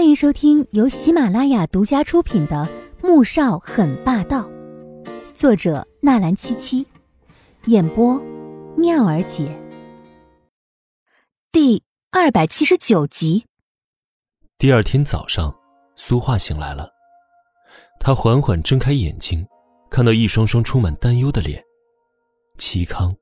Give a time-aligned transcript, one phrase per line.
[0.00, 2.66] 欢迎收听由喜马拉雅独家出品的
[3.06, 4.48] 《穆少很霸道》，
[5.34, 6.86] 作者纳兰七七，
[7.66, 8.18] 演播
[8.78, 9.54] 妙儿姐。
[11.52, 13.44] 第二百七十九集。
[14.56, 15.54] 第二天早上，
[15.96, 16.88] 苏画醒来了，
[18.00, 19.46] 她缓缓睁开眼睛，
[19.90, 21.62] 看到一双双充满担忧的脸，
[22.56, 23.14] 齐康、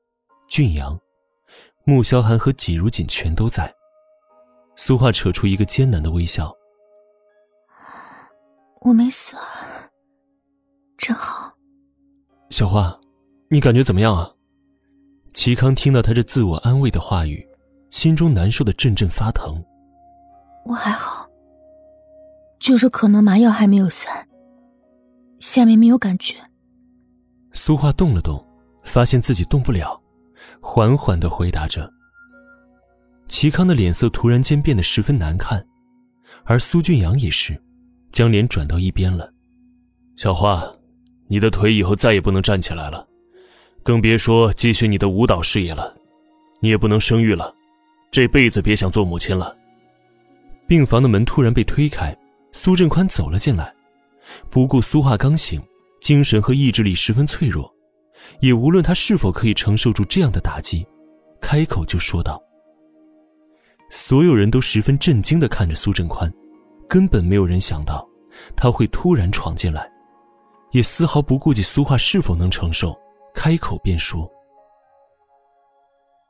[0.47, 0.97] 俊阳、
[1.83, 3.69] 穆萧寒和季如锦全都在。
[4.77, 6.55] 苏画扯出一个艰难的微笑。
[8.81, 9.35] 我没死，
[10.97, 11.51] 真好。
[12.49, 12.97] 小花，
[13.49, 14.31] 你感觉怎么样啊？
[15.33, 17.47] 齐康听到他这自我安慰的话语，
[17.89, 19.63] 心中难受的阵阵发疼。
[20.65, 21.29] 我还好，
[22.59, 24.27] 就是可能麻药还没有散，
[25.39, 26.35] 下面没有感觉。
[27.53, 28.43] 苏画动了动，
[28.83, 30.01] 发现自己动不了，
[30.61, 31.91] 缓缓的回答着。
[33.27, 35.67] 齐康的脸色突然间变得十分难看，
[36.45, 37.61] 而苏俊阳也是。
[38.11, 39.31] 将脸转到一边了，
[40.15, 40.63] 小花，
[41.27, 43.07] 你的腿以后再也不能站起来了，
[43.83, 45.95] 更别说继续你的舞蹈事业了。
[46.61, 47.55] 你也不能生育了，
[48.11, 49.55] 这辈子别想做母亲了。
[50.67, 52.15] 病房的门突然被推开，
[52.51, 53.73] 苏振宽走了进来，
[54.49, 55.61] 不顾苏画刚醒，
[56.01, 57.73] 精神和意志力十分脆弱，
[58.41, 60.85] 也无论他是否可以承受住这样的打击，
[61.39, 62.41] 开口就说道。
[63.89, 66.31] 所有人都十分震惊的看着苏振宽。
[66.89, 68.05] 根本没有人想到，
[68.57, 69.89] 他会突然闯进来，
[70.71, 72.99] 也丝毫不顾及苏画是否能承受，
[73.33, 74.29] 开口便说。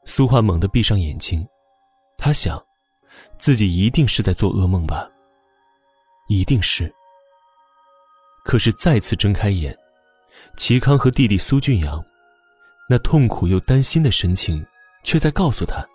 [0.03, 1.47] 苏画猛地闭上眼睛，
[2.17, 2.61] 他想，
[3.37, 5.09] 自己一定是在做噩梦吧，
[6.27, 6.93] 一定是。
[8.43, 9.73] 可是再次睁开眼，
[10.57, 12.03] 齐康和弟弟苏俊阳，
[12.89, 14.65] 那痛苦又担心的神情，
[15.03, 15.87] 却在告诉他，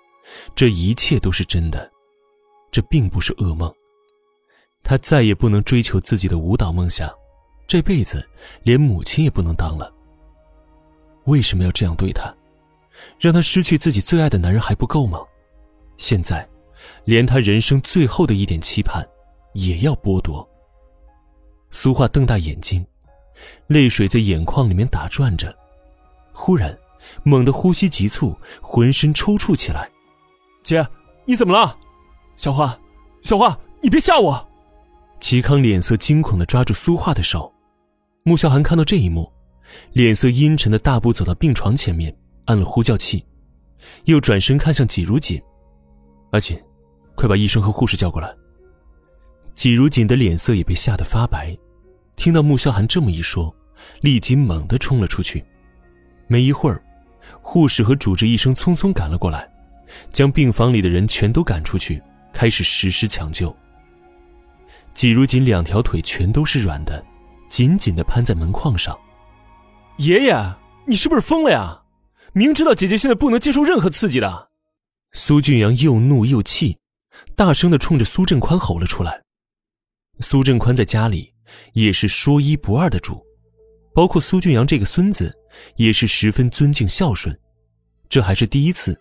[0.55, 1.91] 这一切都是真的，
[2.71, 3.71] 这并不是噩梦。
[4.85, 7.11] 他再也不能追求自己的舞蹈梦想，
[7.67, 8.29] 这辈子
[8.63, 9.93] 连母亲也不能当了。
[11.25, 12.33] 为什么要这样对他？
[13.19, 15.19] 让他失去自己最爱的男人还不够吗？
[15.97, 16.47] 现在，
[17.05, 19.07] 连他人生最后的一点期盼，
[19.55, 20.47] 也要剥夺。
[21.71, 22.87] 苏画瞪大眼睛，
[23.67, 25.57] 泪水在眼眶里面打转着，
[26.33, 26.79] 忽然，
[27.23, 29.91] 猛地呼吸急促，浑身抽搐起来。
[30.63, 30.87] 姐，
[31.25, 31.77] 你怎么了？
[32.37, 32.79] 小花，
[33.23, 34.49] 小花，你别吓我！
[35.25, 37.51] 齐康脸色惊恐的抓住苏画的手，
[38.25, 39.33] 穆萧寒看到这一幕，
[39.95, 42.15] 脸色阴沉的大步走到病床前面，
[42.45, 43.25] 按了呼叫器，
[44.05, 45.41] 又转身看向季如锦
[46.33, 46.63] ：“阿锦，
[47.15, 48.35] 快把医生和护士叫过来。”
[49.57, 51.57] 季如锦的脸色也被吓得发白，
[52.17, 53.57] 听到穆萧寒这么一说，
[54.03, 55.43] 立即猛地冲了出去。
[56.27, 56.85] 没一会儿，
[57.41, 59.51] 护士和主治医生匆匆赶了过来，
[60.11, 63.57] 将病房里的人全都赶出去，开始实施抢救。
[64.95, 67.05] 季如锦两条腿全都是软的，
[67.49, 68.97] 紧紧的攀在门框上。
[69.99, 70.35] 爷爷，
[70.87, 71.83] 你是不是疯了呀？
[72.33, 74.51] 明知道姐姐现在不能接受任何刺激的。
[75.13, 76.79] 苏俊阳又怒又气，
[77.37, 79.23] 大声的冲着苏振宽吼了出来。
[80.21, 81.33] 苏振宽在家里
[81.73, 83.25] 也是说一不二的主，
[83.95, 85.33] 包括苏俊阳这个孙子，
[85.77, 87.37] 也是十分尊敬孝顺。
[88.09, 89.01] 这还是第一次，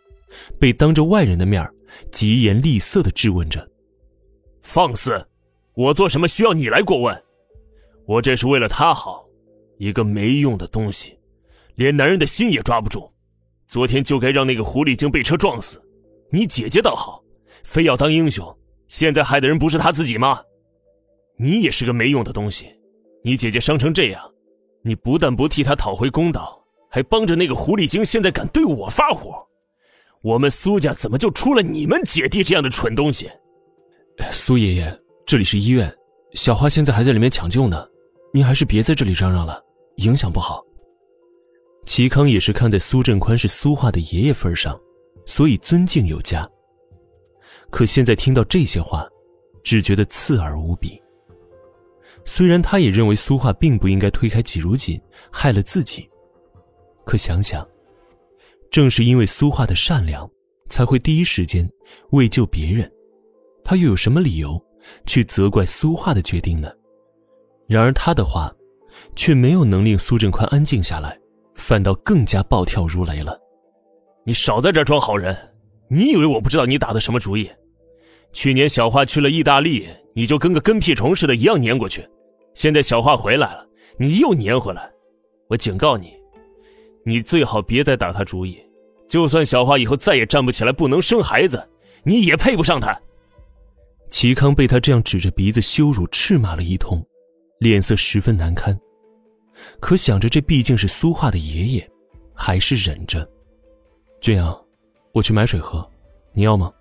[0.60, 1.68] 被当着外人的面
[2.12, 3.68] 疾言厉色的质问着。
[4.62, 5.28] 放肆！
[5.76, 7.24] 我做什么需要你来过问？
[8.06, 9.26] 我这是为了他好，
[9.78, 11.18] 一个没用的东西，
[11.76, 13.12] 连男人的心也抓不住。
[13.68, 15.82] 昨天就该让那个狐狸精被车撞死。
[16.30, 17.24] 你姐姐倒好，
[17.64, 18.46] 非要当英雄。
[18.88, 20.42] 现在害的人不是他自己吗？
[21.38, 22.68] 你也是个没用的东西。
[23.24, 24.22] 你姐姐伤成这样，
[24.84, 29.48] 你不但不替她讨回公道，还帮着那个狐狸精，现在敢对我发火。
[30.22, 33.32] 我们苏家怎么就出了你们姐弟这样的蠢东西？
[34.32, 35.03] 苏爷爷。
[35.26, 35.92] 这里是医院，
[36.34, 37.88] 小花现在还在里面抢救呢，
[38.34, 39.64] 您还是别在这里嚷嚷了，
[39.98, 40.64] 影响不好。
[41.86, 44.80] 齐康也是看在苏振宽是苏画的爷爷份上，
[45.26, 46.48] 所以尊敬有加。
[47.70, 49.08] 可现在听到这些话，
[49.64, 51.02] 只觉得刺耳无比。
[52.26, 55.02] 虽然他也认为苏画并不应该推开季如锦，
[55.32, 56.08] 害了自己，
[57.06, 57.66] 可想想，
[58.70, 60.30] 正是因为苏画的善良，
[60.70, 61.68] 才会第一时间
[62.12, 62.92] 为救别人，
[63.64, 64.62] 他又有什么理由？
[65.06, 66.72] 去责怪苏画的决定呢？
[67.68, 68.54] 然而他的话，
[69.16, 71.18] 却没有能令苏振宽安静下来，
[71.56, 73.40] 反倒更加暴跳如雷了。
[74.26, 75.36] 你少在这装好人！
[75.90, 77.50] 你以为我不知道你打的什么主意？
[78.32, 82.08] 去年小花去了意大利，你就跟个跟屁虫似的，一样粘过去。
[82.54, 84.90] 现在小花回来了，你又粘回来。
[85.50, 86.14] 我警告你，
[87.06, 88.60] 你最好别再打他主意。
[89.08, 91.70] 就算小花以后再也站不起来，不能生孩子，
[92.04, 93.00] 你也配不上她。
[94.14, 97.04] 齐康被他这样指着鼻子羞辱、斥骂了一通，
[97.60, 98.80] 脸色十分难堪。
[99.80, 101.92] 可想着这毕竟是苏画的爷爷，
[102.36, 103.28] 还是忍着。
[104.22, 104.56] 俊阳，
[105.14, 105.90] 我去买水喝，
[106.32, 106.72] 你要吗？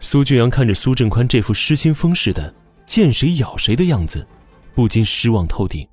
[0.00, 2.52] 苏俊阳看着苏振宽这副失心疯似的
[2.88, 4.26] 见谁咬谁的样子，
[4.74, 5.88] 不禁失望透顶。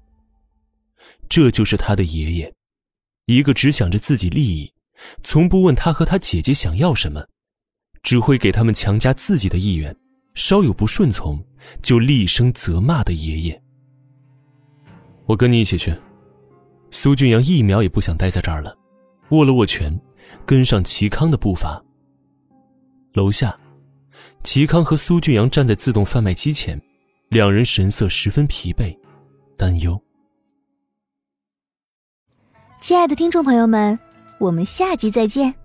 [1.29, 2.51] 这就是他的爷爷，
[3.27, 4.73] 一个只想着自己利益，
[5.23, 7.23] 从不问他和他姐姐想要什么，
[8.01, 9.95] 只会给他们强加自己的意愿，
[10.35, 11.43] 稍有不顺从
[11.81, 13.61] 就厉声责骂的爷爷。
[15.25, 15.95] 我跟你一起去。
[16.91, 18.77] 苏俊阳一秒也不想待在这儿了，
[19.29, 19.99] 握了握拳，
[20.45, 21.83] 跟上齐康的步伐。
[23.13, 23.57] 楼下。
[24.43, 26.79] 齐康和苏俊阳站在自动贩卖机前，
[27.29, 28.95] 两人神色十分疲惫、
[29.57, 29.99] 担忧。
[32.81, 33.97] 亲爱的听众朋友们，
[34.39, 35.62] 我们下集再见。